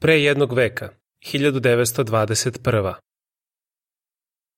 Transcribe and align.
Pre 0.00 0.20
jednog 0.20 0.52
veka, 0.52 0.88
1921. 1.26 2.94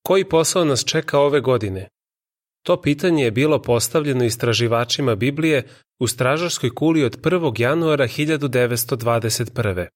Koji 0.03 0.25
posao 0.25 0.65
nas 0.65 0.85
čeka 0.85 1.19
ove 1.19 1.41
godine? 1.41 1.89
To 2.63 2.81
pitanje 2.81 3.25
je 3.25 3.31
bilo 3.31 3.63
postavljeno 3.63 4.25
istraživačima 4.25 5.15
Biblije 5.15 5.69
u 5.99 6.07
stražarskoj 6.07 6.75
kuli 6.75 7.05
od 7.05 7.21
1. 7.21 7.61
januara 7.61 8.05
1921. 8.05 9.87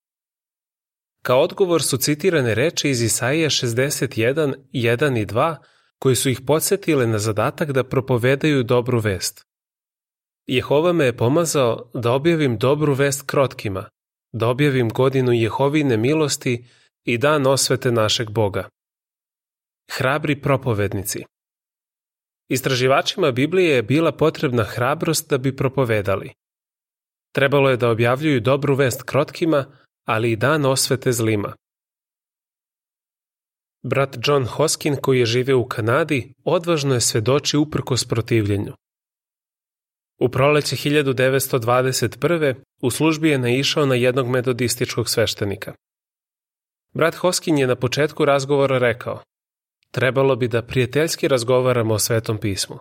Kao 1.23 1.41
odgovor 1.41 1.83
su 1.83 1.97
citirane 1.97 2.55
reči 2.55 2.91
iz 2.91 3.03
Isaija 3.03 3.51
61, 3.51 4.55
1 4.73 5.23
i 5.23 5.27
2, 5.27 5.57
koji 5.99 6.17
su 6.17 6.31
ih 6.31 6.41
podsjetile 6.47 7.07
na 7.07 7.19
zadatak 7.19 7.73
da 7.73 7.85
propovedaju 7.85 8.63
dobru 8.63 9.01
vest. 9.01 9.45
Jehova 10.47 10.93
me 10.93 11.05
je 11.05 11.17
pomazao 11.17 11.91
da 11.95 12.13
objavim 12.13 12.59
dobru 12.59 12.95
vest 12.95 13.23
krotkima, 13.27 13.89
da 14.35 14.49
objavim 14.49 14.89
godinu 14.91 15.33
Jehovine 15.33 15.97
milosti 15.97 16.65
i 17.05 17.19
dan 17.19 17.47
osvete 17.47 17.93
našeg 17.93 18.31
Boga. 18.31 18.69
Hrabri 19.91 20.41
propovednici 20.41 21.25
Istraživačima 22.49 23.31
Biblije 23.31 23.75
je 23.75 23.83
bila 23.83 24.13
potrebna 24.13 24.65
hrabrost 24.65 25.31
da 25.31 25.39
bi 25.39 25.57
propovedali. 25.57 26.33
Trebalo 27.33 27.71
je 27.71 27.77
da 27.77 27.91
objavljuju 27.91 28.41
dobru 28.41 28.75
vest 28.75 29.03
krotkima, 29.03 29.67
ali 30.05 30.33
i 30.33 30.37
dan 30.37 30.67
osvete 30.67 31.13
zlima. 31.13 31.55
Brat 33.83 34.17
John 34.27 34.47
Hoskin, 34.47 34.97
koji 34.97 35.19
je 35.19 35.27
živeo 35.27 35.59
u 35.59 35.69
Kanadi, 35.69 36.33
odvažno 36.45 36.95
je 36.95 37.01
svedoči 37.01 37.57
uprkos 37.57 38.05
protivljenju. 38.05 38.73
U 40.25 40.29
proleće 40.29 40.77
1921. 40.77 42.55
u 42.83 42.91
službi 42.91 43.29
je 43.29 43.39
naišao 43.39 43.87
na 43.87 43.95
jednog 43.95 44.29
metodističkog 44.29 45.09
sveštenika. 45.09 45.75
Brat 46.95 47.15
Hoskin 47.15 47.59
je 47.59 47.67
na 47.67 47.77
početku 47.77 48.25
razgovora 48.25 48.79
rekao 48.79 49.23
Trebalo 49.91 50.37
bi 50.37 50.49
da 50.49 50.63
prijateljski 50.63 51.29
razgovaramo 51.29 51.95
o 51.95 51.99
Svetom 51.99 52.39
pismu. 52.39 52.79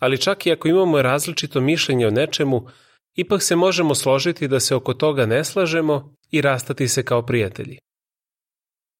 Ali 0.00 0.20
čak 0.20 0.46
i 0.46 0.52
ako 0.52 0.68
imamo 0.68 1.02
različito 1.02 1.60
mišljenje 1.60 2.06
o 2.06 2.10
nečemu, 2.10 2.68
ipak 3.14 3.42
se 3.42 3.56
možemo 3.56 3.94
složiti 3.94 4.48
da 4.48 4.60
se 4.60 4.74
oko 4.74 4.94
toga 4.94 5.26
ne 5.26 5.44
slažemo 5.44 6.14
i 6.30 6.40
rastati 6.40 6.88
se 6.88 7.04
kao 7.04 7.26
prijatelji. 7.26 7.78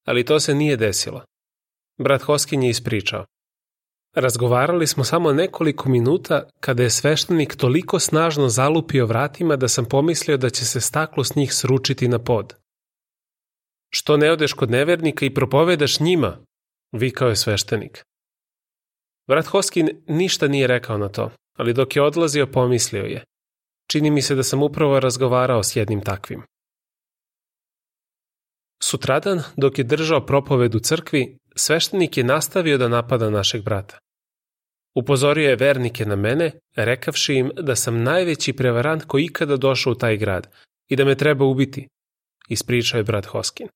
Ali 0.06 0.24
to 0.24 0.40
se 0.40 0.54
nije 0.54 0.76
desilo. 0.76 1.24
Brat 1.98 2.22
Hoskin 2.22 2.62
je 2.62 2.70
ispričao. 2.70 3.24
Razgovarali 4.16 4.86
smo 4.86 5.04
samo 5.04 5.32
nekoliko 5.32 5.88
minuta 5.88 6.48
kada 6.60 6.82
je 6.82 6.90
sveštenik 6.90 7.56
toliko 7.56 7.98
snažno 7.98 8.48
zalupio 8.48 9.06
vratima 9.06 9.56
da 9.56 9.68
sam 9.68 9.84
pomislio 9.84 10.36
da 10.36 10.50
će 10.50 10.64
se 10.64 10.80
staklo 10.80 11.24
s 11.24 11.34
njih 11.34 11.54
sručiti 11.54 12.08
na 12.08 12.18
pod. 12.18 12.54
Što 13.90 14.16
ne 14.16 14.30
odeš 14.30 14.52
kod 14.52 14.70
nevernika 14.70 15.26
i 15.26 15.34
propovedaš 15.34 16.00
njima, 16.00 16.38
vikao 16.92 17.28
je 17.28 17.36
sveštenik. 17.36 18.04
Brat 19.28 19.46
Hoskin 19.46 20.02
ništa 20.08 20.48
nije 20.48 20.66
rekao 20.66 20.98
na 20.98 21.08
to, 21.08 21.30
ali 21.56 21.74
dok 21.74 21.96
je 21.96 22.02
odlazio 22.02 22.46
pomislio 22.46 23.02
je. 23.04 23.24
Čini 23.90 24.10
mi 24.10 24.22
se 24.22 24.34
da 24.34 24.42
sam 24.42 24.62
upravo 24.62 25.00
razgovarao 25.00 25.62
s 25.62 25.76
jednim 25.76 26.00
takvim. 26.00 26.42
Sutradan, 28.82 29.42
dok 29.56 29.78
je 29.78 29.84
držao 29.84 30.26
propoved 30.26 30.74
u 30.74 30.78
crkvi, 30.78 31.38
sveštenik 31.56 32.16
je 32.16 32.24
nastavio 32.24 32.78
da 32.78 32.88
napada 32.88 33.30
našeg 33.30 33.62
brata. 33.62 33.98
Upozorio 34.96 35.50
je 35.50 35.56
vernike 35.56 36.06
na 36.06 36.16
mene, 36.16 36.50
rekavši 36.76 37.34
im 37.34 37.50
da 37.62 37.76
sam 37.76 38.02
najveći 38.02 38.52
prevarant 38.52 39.04
koji 39.04 39.24
ikada 39.24 39.56
došao 39.56 39.92
u 39.92 39.94
taj 39.94 40.16
grad 40.16 40.48
i 40.88 40.96
da 40.96 41.04
me 41.04 41.14
treba 41.14 41.44
ubiti, 41.44 41.88
ispričao 42.48 42.98
je 42.98 43.04
brat 43.04 43.26
Hoskin. 43.26 43.68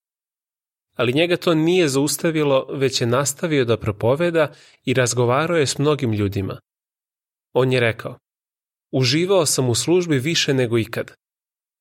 Ali 0.95 1.13
njega 1.13 1.37
to 1.37 1.53
nije 1.53 1.87
zaustavilo, 1.87 2.67
već 2.69 3.01
je 3.01 3.07
nastavio 3.07 3.65
da 3.65 3.77
propoveda 3.77 4.51
i 4.85 4.93
razgovarao 4.93 5.57
je 5.57 5.67
s 5.67 5.77
mnogim 5.77 6.13
ljudima. 6.13 6.59
On 7.53 7.71
je 7.71 7.79
rekao, 7.79 8.17
uživao 8.91 9.45
sam 9.45 9.69
u 9.69 9.75
službi 9.75 10.19
više 10.19 10.53
nego 10.53 10.77
ikad. 10.77 11.11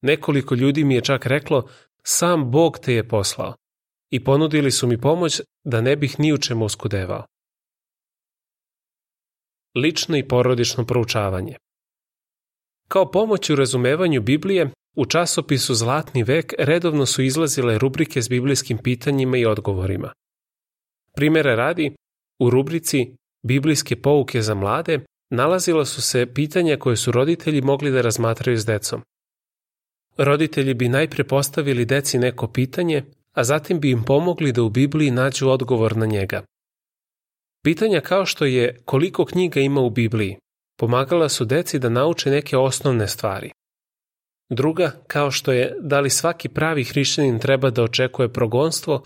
Nekoliko 0.02 0.54
ljudi 0.54 0.84
mi 0.84 0.94
je 0.94 1.00
čak 1.00 1.26
reklo, 1.26 1.68
sam 2.02 2.50
Bog 2.50 2.78
te 2.78 2.94
je 2.94 3.08
poslao 3.08 3.54
i 4.10 4.24
ponudili 4.24 4.70
su 4.70 4.86
mi 4.86 5.00
pomoć 5.00 5.40
da 5.64 5.80
ne 5.80 5.96
bih 5.96 6.20
ni 6.20 6.32
u 6.32 6.38
čemu 6.38 6.64
oskudevao. 6.64 7.24
Lično 9.74 10.16
i 10.16 10.28
porodično 10.28 10.86
proučavanje 10.86 11.56
Kao 12.88 13.10
pomoć 13.10 13.50
u 13.50 13.56
razumevanju 13.56 14.22
Biblije, 14.22 14.70
u 14.96 15.06
časopisu 15.06 15.74
Zlatni 15.74 16.22
vek 16.22 16.54
redovno 16.58 17.06
su 17.06 17.22
izlazile 17.22 17.78
rubrike 17.78 18.22
s 18.22 18.28
biblijskim 18.28 18.78
pitanjima 18.78 19.36
i 19.36 19.46
odgovorima. 19.46 20.12
Primere 21.14 21.56
radi, 21.56 21.94
u 22.38 22.50
rubrici 22.50 23.16
Biblijske 23.42 23.96
pouke 23.96 24.42
za 24.42 24.54
mlade 24.54 25.00
nalazila 25.30 25.84
su 25.84 26.02
se 26.02 26.26
pitanja 26.34 26.76
koje 26.76 26.96
su 26.96 27.12
roditelji 27.12 27.60
mogli 27.60 27.90
da 27.90 28.00
razmatraju 28.00 28.58
s 28.58 28.66
decom. 28.66 29.02
Roditelji 30.16 30.74
bi 30.74 30.88
najpre 30.88 31.24
postavili 31.24 31.84
deci 31.84 32.18
neko 32.18 32.48
pitanje, 32.48 33.04
a 33.32 33.44
zatim 33.44 33.80
bi 33.80 33.90
im 33.90 34.02
pomogli 34.04 34.52
da 34.52 34.62
u 34.62 34.70
Bibliji 34.70 35.10
nađu 35.10 35.48
odgovor 35.48 35.96
na 35.96 36.06
njega. 36.06 36.42
Pitanja 37.64 38.00
kao 38.00 38.26
što 38.26 38.44
je 38.44 38.82
koliko 38.84 39.24
knjiga 39.24 39.60
ima 39.60 39.80
u 39.80 39.90
Bibliji, 39.90 40.36
pomagala 40.78 41.28
su 41.28 41.44
deci 41.44 41.78
da 41.78 41.88
nauče 41.88 42.30
neke 42.30 42.56
osnovne 42.56 43.08
stvari. 43.08 43.50
Druga, 44.50 44.92
kao 45.06 45.30
što 45.30 45.52
je 45.52 45.76
da 45.80 46.00
li 46.00 46.10
svaki 46.10 46.48
pravi 46.48 46.84
hrišćanin 46.84 47.38
treba 47.38 47.70
da 47.70 47.82
očekuje 47.82 48.32
progonstvo, 48.32 49.02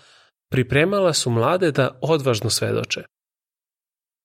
pripremala 0.51 1.13
su 1.13 1.29
mlade 1.29 1.71
da 1.71 1.99
odvažno 2.01 2.49
svedoče. 2.49 3.03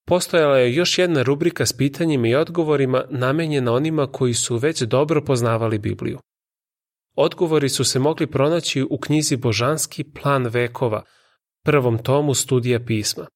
Postojala 0.06 0.58
je 0.58 0.74
još 0.74 0.98
jedna 0.98 1.22
rubrika 1.22 1.66
s 1.66 1.76
pitanjima 1.76 2.28
i 2.28 2.34
odgovorima 2.34 3.04
namenjena 3.10 3.72
onima 3.72 4.06
koji 4.12 4.34
su 4.34 4.56
već 4.56 4.82
dobro 4.82 5.24
poznavali 5.24 5.78
Bibliju. 5.78 6.18
Odgovori 7.16 7.68
su 7.68 7.84
se 7.84 7.98
mogli 7.98 8.26
pronaći 8.26 8.82
u 8.82 8.98
knjizi 8.98 9.36
Božanski 9.36 10.04
plan 10.04 10.46
vekova, 10.46 11.02
prvom 11.64 11.98
tomu 11.98 12.34
studija 12.34 12.80
pisma. 12.86 13.26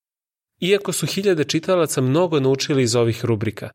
Iako 0.60 0.92
su 0.92 1.06
hiljade 1.06 1.44
čitalaca 1.44 2.00
mnogo 2.00 2.40
naučili 2.40 2.82
iz 2.82 2.96
ovih 2.96 3.24
rubrika, 3.24 3.70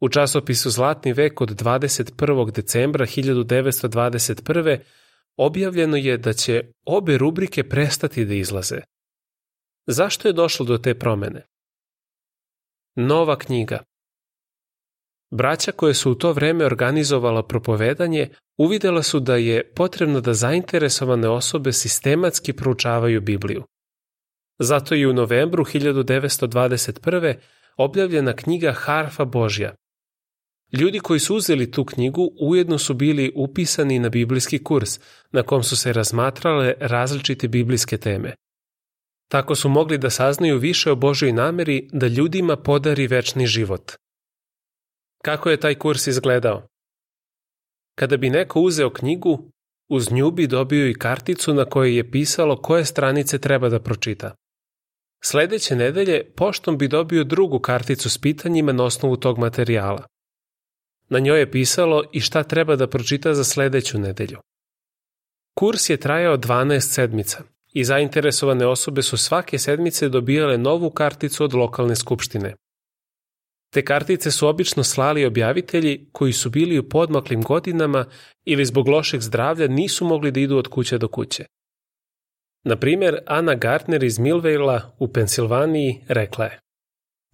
u 0.00 0.08
časopisu 0.08 0.70
Zlatni 0.70 1.12
vek 1.12 1.40
od 1.40 1.62
21. 1.62 2.52
decembra 2.52 3.06
1921. 3.06 4.78
objavljeno 5.36 5.96
je 5.96 6.18
da 6.18 6.32
će 6.32 6.62
obe 6.86 7.18
rubrike 7.18 7.68
prestati 7.68 8.24
da 8.24 8.34
izlaze. 8.34 8.80
Zašto 9.86 10.28
je 10.28 10.32
došlo 10.32 10.66
do 10.66 10.78
te 10.78 10.98
promene? 10.98 11.46
Nova 12.96 13.38
knjiga 13.38 13.78
Braća 15.30 15.72
koje 15.72 15.94
su 15.94 16.10
u 16.10 16.14
to 16.14 16.32
vreme 16.32 16.64
organizovala 16.64 17.46
propovedanje 17.46 18.28
uvidela 18.58 19.02
su 19.02 19.20
da 19.20 19.36
je 19.36 19.72
potrebno 19.72 20.20
da 20.20 20.34
zainteresovane 20.34 21.28
osobe 21.28 21.72
sistematski 21.72 22.52
proučavaju 22.52 23.20
Bibliju. 23.20 23.64
Zato 24.58 24.94
je 24.94 25.08
u 25.08 25.12
novembru 25.12 25.64
1921. 25.64 27.34
objavljena 27.76 28.36
knjiga 28.36 28.72
Harfa 28.72 29.24
Božja. 29.24 29.74
Ljudi 30.72 31.00
koji 31.00 31.20
su 31.20 31.36
uzeli 31.36 31.70
tu 31.70 31.84
knjigu 31.84 32.30
ujedno 32.40 32.78
su 32.78 32.94
bili 32.94 33.32
upisani 33.36 33.98
na 33.98 34.08
biblijski 34.08 34.64
kurs 34.64 35.00
na 35.32 35.42
kom 35.42 35.62
su 35.62 35.76
se 35.76 35.92
razmatrale 35.92 36.74
različite 36.80 37.48
biblijske 37.48 37.98
teme. 37.98 38.34
Tako 39.28 39.54
su 39.54 39.68
mogli 39.68 39.98
da 39.98 40.10
saznaju 40.10 40.58
više 40.58 40.90
o 40.90 40.96
Božoj 40.96 41.32
nameri 41.32 41.88
da 41.92 42.06
ljudima 42.06 42.56
podari 42.56 43.06
večni 43.06 43.46
život. 43.46 43.92
Kako 45.24 45.50
je 45.50 45.60
taj 45.60 45.74
kurs 45.74 46.06
izgledao? 46.06 46.66
Kada 47.98 48.16
bi 48.16 48.30
neko 48.30 48.60
uzeo 48.60 48.92
knjigu, 48.92 49.50
uz 49.90 50.12
nju 50.12 50.30
bi 50.30 50.46
dobio 50.46 50.88
i 50.88 50.94
karticu 50.94 51.54
na 51.54 51.64
kojoj 51.64 51.96
je 51.96 52.10
pisalo 52.10 52.62
koje 52.62 52.84
stranice 52.84 53.38
treba 53.38 53.68
da 53.68 53.80
pročita. 53.80 54.34
Sledeće 55.26 55.76
nedelje 55.76 56.24
poštom 56.36 56.78
bi 56.78 56.88
dobio 56.88 57.24
drugu 57.24 57.58
karticu 57.58 58.10
s 58.10 58.18
pitanjima 58.18 58.72
na 58.72 58.84
osnovu 58.84 59.16
tog 59.16 59.38
materijala. 59.38 60.06
Na 61.08 61.18
njoj 61.18 61.38
je 61.38 61.50
pisalo 61.50 62.04
i 62.12 62.20
šta 62.20 62.42
treba 62.42 62.76
da 62.76 62.86
pročita 62.86 63.34
za 63.34 63.44
sledeću 63.44 63.98
nedelju. 63.98 64.38
Kurs 65.54 65.90
je 65.90 65.96
trajao 65.96 66.36
12 66.36 66.80
sedmica 66.80 67.42
i 67.72 67.84
zainteresovane 67.84 68.66
osobe 68.66 69.02
su 69.02 69.16
svake 69.16 69.58
sedmice 69.58 70.08
dobijale 70.08 70.58
novu 70.58 70.90
karticu 70.90 71.44
od 71.44 71.54
lokalne 71.54 71.96
skupštine. 71.96 72.54
Te 73.72 73.84
kartice 73.84 74.30
su 74.30 74.48
obično 74.48 74.84
slali 74.84 75.24
objavitelji 75.24 76.08
koji 76.12 76.32
su 76.32 76.50
bili 76.50 76.78
u 76.78 76.88
podmaklim 76.88 77.42
godinama 77.42 78.04
ili 78.44 78.64
zbog 78.64 78.88
lošeg 78.88 79.20
zdravlja 79.20 79.68
nisu 79.68 80.04
mogli 80.04 80.30
da 80.30 80.40
idu 80.40 80.56
od 80.56 80.68
kuće 80.68 80.98
do 80.98 81.08
kuće. 81.08 81.44
Na 82.64 82.76
primer, 82.76 83.22
Ana 83.26 83.54
Gartner 83.54 84.04
iz 84.04 84.18
Milvejla 84.18 84.94
u 84.98 85.12
Pensilvaniji 85.12 86.04
rekla 86.08 86.44
je 86.44 86.60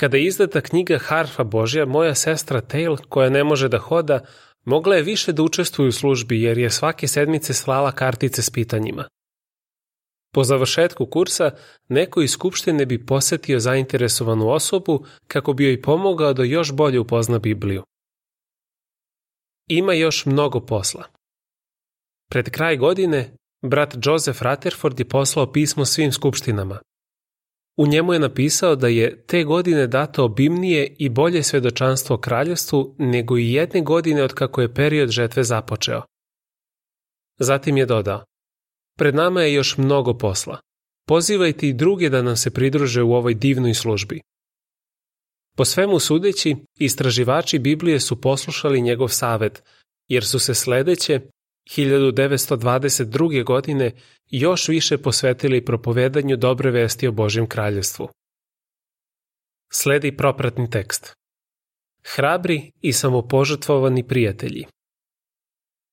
Kada 0.00 0.16
je 0.16 0.24
izdata 0.24 0.60
knjiga 0.60 0.98
Harfa 0.98 1.44
Božja, 1.44 1.86
moja 1.86 2.14
sestra 2.14 2.60
Tail, 2.60 2.96
koja 3.08 3.30
ne 3.30 3.44
može 3.44 3.68
da 3.68 3.78
hoda, 3.78 4.20
Mogla 4.64 4.96
je 4.96 5.02
više 5.02 5.32
da 5.32 5.42
učestvuje 5.42 5.88
u 5.88 5.92
službi 5.92 6.42
jer 6.42 6.58
je 6.58 6.70
svake 6.70 7.08
sedmice 7.08 7.54
slala 7.54 7.92
kartice 7.92 8.42
s 8.42 8.50
pitanjima. 8.50 9.08
Po 10.34 10.44
završetku 10.44 11.06
kursa, 11.06 11.50
neko 11.88 12.22
iz 12.22 12.30
Skupštine 12.30 12.86
bi 12.86 13.06
posetio 13.06 13.60
zainteresovanu 13.60 14.48
osobu 14.48 15.04
kako 15.26 15.52
bi 15.52 15.64
joj 15.64 15.82
pomogao 15.82 16.32
da 16.32 16.44
još 16.44 16.72
bolje 16.72 17.00
upozna 17.00 17.38
Bibliju. 17.38 17.82
Ima 19.68 19.92
još 19.92 20.26
mnogo 20.26 20.60
posla. 20.60 21.04
Pred 22.30 22.50
kraj 22.50 22.76
godine, 22.76 23.36
brat 23.62 23.96
Joseph 24.02 24.42
Rutherford 24.42 25.00
je 25.00 25.08
poslao 25.08 25.52
pismo 25.52 25.84
svim 25.84 26.12
skupštinama. 26.12 26.80
U 27.76 27.86
njemu 27.86 28.12
je 28.12 28.18
napisao 28.18 28.76
da 28.76 28.88
je 28.88 29.26
te 29.26 29.44
godine 29.44 29.86
dato 29.86 30.24
obimnije 30.24 30.96
i 30.98 31.08
bolje 31.08 31.42
svedočanstvo 31.42 32.18
kraljevstvu 32.18 32.94
nego 32.98 33.38
i 33.38 33.52
jedne 33.52 33.80
godine 33.80 34.22
od 34.22 34.34
kako 34.34 34.60
je 34.60 34.74
period 34.74 35.08
žetve 35.08 35.44
započeo. 35.44 36.02
Zatim 37.38 37.76
je 37.76 37.86
dodao, 37.86 38.24
pred 38.98 39.14
nama 39.14 39.42
je 39.42 39.54
još 39.54 39.78
mnogo 39.78 40.18
posla. 40.18 40.60
Pozivajte 41.06 41.68
i 41.68 41.72
druge 41.72 42.08
da 42.08 42.22
nam 42.22 42.36
se 42.36 42.50
pridruže 42.50 43.02
u 43.02 43.12
ovoj 43.12 43.34
divnoj 43.34 43.74
službi. 43.74 44.20
Po 45.56 45.64
svemu 45.64 45.98
sudeći, 45.98 46.56
istraživači 46.78 47.58
Biblije 47.58 48.00
su 48.00 48.20
poslušali 48.20 48.80
njegov 48.80 49.08
savet, 49.08 49.62
jer 50.08 50.24
su 50.24 50.38
se 50.38 50.54
sledeće, 50.54 51.20
1922. 51.76 53.44
godine, 53.44 53.92
još 54.30 54.68
više 54.68 54.98
posvetili 54.98 55.64
propovedanju 55.64 56.36
dobre 56.36 56.70
vesti 56.70 57.08
o 57.08 57.12
Božjem 57.12 57.46
kraljevstvu. 57.46 58.08
Sledi 59.72 60.16
propratni 60.16 60.70
tekst. 60.70 61.12
Hrabri 62.04 62.72
i 62.80 62.92
samopožrtvovani 62.92 64.06
prijatelji. 64.08 64.66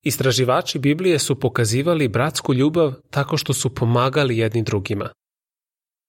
Istraživači 0.03 0.79
Biblije 0.79 1.19
su 1.19 1.39
pokazivali 1.39 2.07
bratsku 2.07 2.53
ljubav 2.53 2.93
tako 3.09 3.37
što 3.37 3.53
su 3.53 3.75
pomagali 3.75 4.37
jedni 4.37 4.63
drugima. 4.63 5.09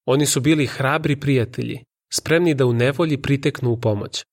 Oni 0.04 0.26
su 0.26 0.40
bili 0.40 0.66
hrabri 0.66 1.20
prijatelji, 1.20 1.84
spremni 2.12 2.54
da 2.54 2.66
u 2.66 2.72
nevolji 2.72 3.22
priteknu 3.22 3.70
u 3.70 3.80
pomoć. 3.80 4.24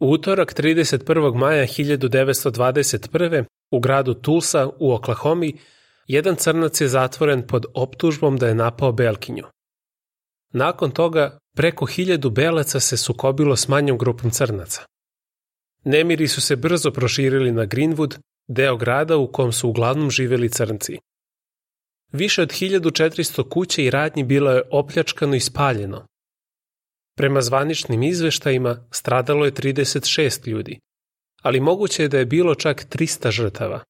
U 0.00 0.10
utorak 0.10 0.54
31. 0.54 1.38
maja 1.38 1.66
1921. 1.66 3.44
u 3.70 3.80
gradu 3.80 4.14
Tulsa 4.14 4.68
u 4.78 4.92
Oklahomi 4.92 5.58
jedan 6.06 6.36
crnac 6.36 6.80
je 6.80 6.88
zatvoren 6.88 7.46
pod 7.46 7.66
optužbom 7.74 8.36
da 8.36 8.48
je 8.48 8.54
napao 8.54 8.92
Belkinju. 8.92 9.44
Nakon 10.52 10.90
toga, 10.90 11.38
preko 11.56 11.86
hiljadu 11.86 12.30
belaca 12.30 12.80
se 12.80 12.96
sukobilo 12.96 13.56
s 13.56 13.68
manjom 13.68 13.98
grupom 13.98 14.30
crnaca. 14.30 14.82
Nemiri 15.84 16.28
su 16.28 16.40
se 16.40 16.56
brzo 16.56 16.90
proširili 16.90 17.52
na 17.52 17.66
Greenwood, 17.66 18.18
deo 18.48 18.76
grada 18.76 19.16
u 19.16 19.32
kom 19.32 19.52
su 19.52 19.68
uglavnom 19.68 20.10
živeli 20.10 20.48
crnci. 20.48 20.98
Više 22.12 22.42
od 22.42 22.48
1400 22.48 23.48
kuće 23.48 23.84
i 23.84 23.90
radnji 23.90 24.24
bilo 24.24 24.50
je 24.50 24.62
opljačkano 24.70 25.34
i 25.34 25.40
spaljeno, 25.40 26.06
Prema 27.16 27.40
zvaničnim 27.40 28.02
izveštajima 28.02 28.86
stradalo 28.90 29.44
je 29.44 29.52
36 29.52 30.48
ljudi, 30.48 30.78
ali 31.46 31.60
moguće 31.60 32.02
je 32.02 32.08
da 32.08 32.18
je 32.18 32.26
bilo 32.26 32.54
čak 32.54 32.86
300 32.90 33.30
žrtava. 33.30 33.82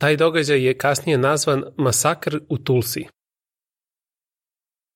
Taj 0.00 0.16
događaj 0.16 0.66
je 0.66 0.78
kasnije 0.78 1.18
nazvan 1.18 1.64
masakr 1.76 2.40
u 2.48 2.58
Tulsi. 2.58 3.06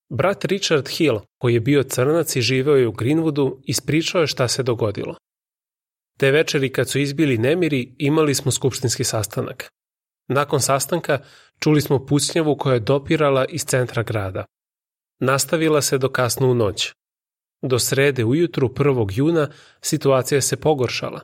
Brat 0.09 0.45
Richard 0.45 0.87
Hill, 0.87 1.19
koji 1.37 1.53
je 1.53 1.59
bio 1.59 1.83
crnac 1.83 2.35
i 2.35 2.41
živeo 2.41 2.75
je 2.75 2.87
u 2.87 2.93
Greenwoodu, 2.93 3.61
ispričao 3.63 4.21
je 4.21 4.27
šta 4.27 4.47
se 4.47 4.63
dogodilo. 4.63 5.15
Te 6.19 6.31
večeri 6.31 6.71
kad 6.71 6.89
su 6.89 6.99
izbili 6.99 7.37
nemiri, 7.37 7.95
imali 7.97 8.35
smo 8.35 8.51
skupštinski 8.51 9.03
sastanak. 9.03 9.69
Nakon 10.27 10.61
sastanka 10.61 11.19
čuli 11.59 11.81
smo 11.81 12.05
pucnjavu 12.05 12.57
koja 12.57 12.73
je 12.73 12.79
dopirala 12.79 13.45
iz 13.45 13.65
centra 13.65 14.03
grada. 14.03 14.45
Nastavila 15.19 15.81
se 15.81 15.97
do 15.97 16.09
kasno 16.09 16.51
u 16.51 16.53
noć. 16.53 16.91
Do 17.61 17.79
srede 17.79 18.25
ujutru 18.25 18.69
1. 18.69 19.17
juna 19.17 19.49
situacija 19.81 20.41
se 20.41 20.57
pogoršala. 20.57 21.21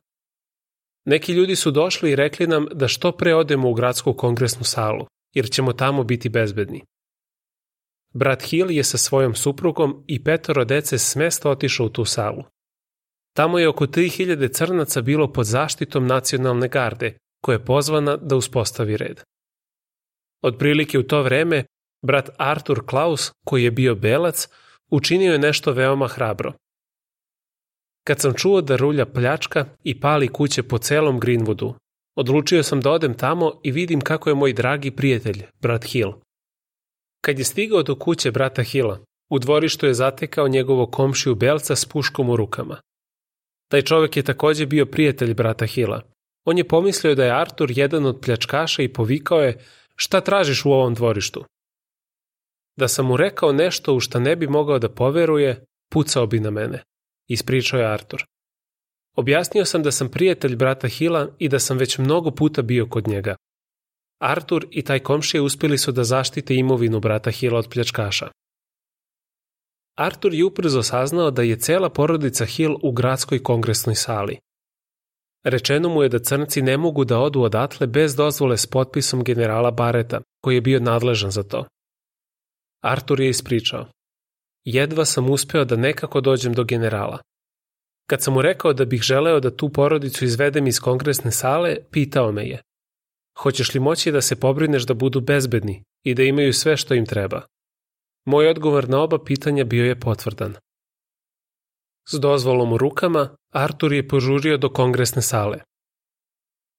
Neki 1.07 1.33
ljudi 1.33 1.55
su 1.55 1.71
došli 1.71 2.11
i 2.11 2.15
rekli 2.15 2.47
nam 2.47 2.65
da 2.73 2.87
što 2.87 3.11
pre 3.11 3.35
odemo 3.35 3.69
u 3.69 3.73
gradsku 3.73 4.13
kongresnu 4.13 4.63
salu, 4.63 5.05
jer 5.33 5.49
ćemo 5.49 5.73
tamo 5.73 6.03
biti 6.03 6.29
bezbedni. 6.29 6.81
Brat 8.13 8.43
Hill 8.43 8.71
je 8.71 8.83
sa 8.83 8.97
svojom 8.97 9.35
suprugom 9.35 10.03
i 10.07 10.23
petoro 10.23 10.65
dece 10.65 10.97
s 10.97 11.15
mesta 11.15 11.49
otišao 11.49 11.85
u 11.85 11.89
tu 11.89 12.05
salu. 12.05 12.43
Tamo 13.35 13.59
je 13.59 13.69
oko 13.69 13.85
3000 13.85 14.53
crnaca 14.53 15.01
bilo 15.01 15.33
pod 15.33 15.45
zaštitom 15.45 16.07
nacionalne 16.07 16.67
garde, 16.67 17.17
koja 17.41 17.53
je 17.53 17.65
pozvana 17.65 18.17
da 18.17 18.35
uspostavi 18.35 18.97
red. 18.97 19.21
Otprilike 20.43 20.99
u 20.99 21.03
to 21.03 21.21
vreme, 21.21 21.65
brat 22.05 22.29
Arthur 22.37 22.85
Klaus, 22.85 23.31
koji 23.45 23.63
je 23.63 23.71
bio 23.71 23.95
belac, 23.95 24.47
učinio 24.91 25.31
je 25.31 25.39
nešto 25.39 25.71
veoma 25.71 26.07
hrabro. 26.07 26.53
Kad 28.07 28.19
sam 28.19 28.33
čuo 28.33 28.61
da 28.61 28.75
rulja 28.75 29.05
pljačka 29.05 29.65
i 29.83 29.99
pali 29.99 30.27
kuće 30.27 30.63
po 30.63 30.77
celom 30.77 31.19
Greenwoodu, 31.19 31.73
odlučio 32.15 32.63
sam 32.63 32.81
da 32.81 32.91
odem 32.91 33.13
tamo 33.13 33.51
i 33.63 33.71
vidim 33.71 34.01
kako 34.01 34.29
je 34.29 34.35
moj 34.35 34.53
dragi 34.53 34.91
prijatelj, 34.91 35.43
brat 35.61 35.85
Hill. 35.85 36.13
Kad 37.21 37.39
je 37.39 37.45
stigao 37.45 37.83
do 37.83 37.95
kuće 37.95 38.31
brata 38.31 38.63
Hilla, 38.63 38.99
u 39.29 39.39
dvorištu 39.39 39.85
je 39.85 39.93
zatekao 39.93 40.47
njegovo 40.47 40.85
komšiju 40.85 41.35
Belca 41.35 41.75
s 41.75 41.85
puškom 41.85 42.29
u 42.29 42.35
rukama. 42.35 42.77
Taj 43.71 43.81
čovek 43.81 44.17
je 44.17 44.23
takođe 44.23 44.65
bio 44.65 44.85
prijatelj 44.85 45.33
brata 45.33 45.65
Hilla. 45.65 46.01
On 46.45 46.57
je 46.57 46.67
pomislio 46.67 47.15
da 47.15 47.25
je 47.25 47.41
Artur 47.41 47.71
jedan 47.71 48.05
od 48.05 48.19
pljačkaša 48.21 48.83
i 48.83 48.93
povikao 48.93 49.41
je 49.41 49.59
šta 49.95 50.21
tražiš 50.21 50.65
u 50.65 50.71
ovom 50.71 50.93
dvorištu? 50.93 51.45
Da 52.77 52.87
sam 52.87 53.05
mu 53.05 53.17
rekao 53.17 53.51
nešto 53.51 53.93
u 53.93 53.99
šta 53.99 54.19
ne 54.19 54.35
bi 54.35 54.47
mogao 54.47 54.79
da 54.79 54.89
poveruje, 54.89 55.65
pucao 55.91 56.27
bi 56.27 56.39
na 56.39 56.49
mene, 56.49 56.83
ispričao 57.27 57.79
je 57.79 57.93
Artur. 57.93 58.25
Objasnio 59.15 59.65
sam 59.65 59.83
da 59.83 59.91
sam 59.91 60.11
prijatelj 60.11 60.55
brata 60.55 60.87
Hila 60.87 61.29
i 61.39 61.49
da 61.49 61.59
sam 61.59 61.77
već 61.77 61.97
mnogo 61.97 62.31
puta 62.31 62.61
bio 62.61 62.85
kod 62.85 63.07
njega. 63.07 63.35
Artur 64.21 64.67
i 64.71 64.81
taj 64.81 64.99
komšije 64.99 65.41
uspeli 65.41 65.77
su 65.77 65.91
da 65.91 66.03
zaštite 66.03 66.55
imovinu 66.55 66.99
brata 66.99 67.31
Hila 67.31 67.59
od 67.59 67.69
pljačkaša. 67.73 68.27
Artur 69.97 70.33
je 70.33 70.45
uprzo 70.45 70.83
saznao 70.83 71.31
da 71.31 71.41
je 71.41 71.59
cela 71.59 71.89
porodica 71.89 72.45
Hill 72.45 72.77
u 72.83 72.91
gradskoj 72.91 73.43
kongresnoj 73.43 73.95
sali. 73.95 74.37
Rečeno 75.43 75.89
mu 75.89 76.03
je 76.03 76.09
da 76.09 76.19
crnci 76.19 76.61
ne 76.61 76.77
mogu 76.77 77.05
da 77.05 77.19
odu 77.19 77.41
odatle 77.41 77.87
bez 77.87 78.15
dozvole 78.15 78.57
s 78.57 78.65
potpisom 78.65 79.23
generala 79.23 79.71
Bareta, 79.71 80.21
koji 80.43 80.55
je 80.55 80.61
bio 80.61 80.79
nadležan 80.79 81.31
za 81.31 81.43
to. 81.43 81.65
Artur 82.83 83.19
je 83.19 83.29
ispričao. 83.29 83.85
Jedva 84.69 85.05
sam 85.05 85.29
uspeo 85.29 85.65
da 85.65 85.75
nekako 85.75 86.21
dođem 86.21 86.53
do 86.53 86.63
generala. 86.63 87.19
Kad 88.09 88.23
sam 88.23 88.33
mu 88.33 88.41
rekao 88.41 88.73
da 88.73 88.85
bih 88.85 89.01
želeo 89.01 89.39
da 89.39 89.55
tu 89.55 89.69
porodicu 89.69 90.25
izvedem 90.25 90.67
iz 90.67 90.79
kongresne 90.79 91.31
sale, 91.31 91.75
pitao 91.91 92.31
me 92.31 92.47
je. 92.47 92.61
Hoćeš 93.37 93.73
li 93.73 93.79
moći 93.79 94.11
da 94.11 94.21
se 94.21 94.39
pobrineš 94.39 94.85
da 94.85 94.93
budu 94.93 95.21
bezbedni 95.21 95.83
i 96.03 96.13
da 96.13 96.23
imaju 96.23 96.53
sve 96.53 96.77
što 96.77 96.93
im 96.93 97.05
treba? 97.05 97.41
Moj 98.25 98.47
odgovor 98.47 98.89
na 98.89 99.01
oba 99.01 99.23
pitanja 99.23 99.63
bio 99.63 99.85
je 99.85 99.99
potvrdan. 99.99 100.55
S 102.09 102.19
dozvolom 102.19 102.73
u 102.73 102.77
rukama, 102.77 103.29
Artur 103.51 103.93
je 103.93 104.07
požurio 104.07 104.57
do 104.57 104.69
kongresne 104.69 105.21
sale. 105.21 105.59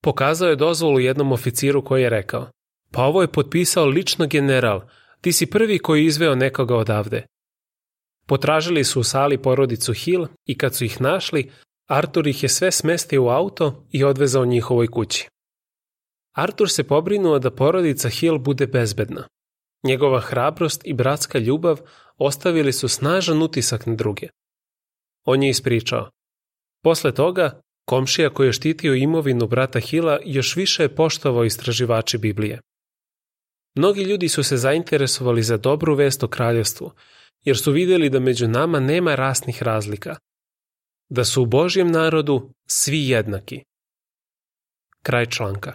Pokazao 0.03 0.49
je 0.49 0.57
dozvolu 0.57 1.01
jednom 1.01 1.33
oficiru 1.33 1.85
koji 1.85 2.03
je 2.03 2.11
rekao, 2.11 2.51
pa 2.93 3.03
ovo 3.03 3.23
je 3.23 3.33
potpisao 3.33 3.87
lično 3.87 4.27
general, 4.27 4.81
ti 5.21 5.33
si 5.33 5.51
prvi 5.51 5.79
koji 5.79 6.05
izveo 6.05 6.35
nekoga 6.35 6.77
odavde. 6.77 7.27
Potražili 8.29 8.85
su 8.85 9.01
u 9.01 9.05
sali 9.05 9.43
porodicu 9.43 9.93
Hill 9.93 10.27
i 10.45 10.59
kad 10.59 10.75
su 10.75 10.85
ih 10.85 11.01
našli, 11.01 11.51
Artur 11.89 12.27
ih 12.27 12.43
je 12.43 12.49
sve 12.49 12.73
smestio 12.73 13.25
u 13.25 13.29
auto 13.29 13.87
i 13.91 14.05
odvezao 14.05 14.45
njihovoj 14.45 14.87
kući. 14.87 15.29
Artur 16.37 16.71
se 16.71 16.85
pobrinuo 16.85 17.39
da 17.39 17.51
porodica 17.51 18.09
Hill 18.09 18.39
bude 18.39 18.67
bezbedna. 18.67 19.27
Njegova 19.85 20.21
hrabrost 20.21 20.83
i 20.85 20.93
bratska 20.93 21.39
ljubav 21.39 21.81
ostavili 22.17 22.73
su 22.73 22.89
snažan 22.89 23.43
utisak 23.43 23.87
na 23.87 23.95
druge. 23.95 24.29
On 25.25 25.43
je 25.43 25.51
ispričao. 25.51 26.11
Posle 26.83 27.15
toga, 27.15 27.61
komšija 27.85 28.31
koji 28.31 28.49
je 28.49 28.53
štitio 28.53 28.95
imovinu 28.95 29.47
brata 29.47 29.81
Hila 29.81 30.19
još 30.25 30.57
više 30.57 30.83
je 30.83 30.95
poštovao 30.95 31.45
istraživači 31.45 32.19
Biblije. 32.19 32.61
Mnogi 33.75 34.03
ljudi 34.03 34.29
su 34.29 34.43
se 34.43 34.57
zainteresovali 34.57 35.43
za 35.43 35.57
dobru 35.57 35.95
vest 35.95 36.23
o 36.23 36.29
kraljevstvu, 36.29 36.93
jer 37.45 37.59
su 37.59 37.73
videli 37.73 38.11
da 38.11 38.21
među 38.21 38.49
nama 38.49 38.81
nema 38.81 39.15
rasnih 39.15 39.63
razlika, 39.63 40.17
da 41.09 41.25
su 41.25 41.43
u 41.43 41.47
Božjem 41.47 41.91
narodu 41.91 42.55
svi 42.67 43.09
jednaki. 43.09 43.63
Kraj 45.03 45.27
članka. 45.27 45.73